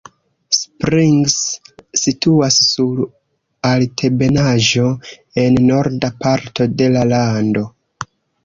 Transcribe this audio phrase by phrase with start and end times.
[0.59, 1.35] Springs
[2.03, 3.03] situas sur
[3.73, 4.89] altebenaĵo
[5.45, 7.65] en norda parto de la lando.